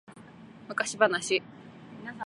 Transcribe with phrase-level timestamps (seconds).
[0.67, 1.43] 昔話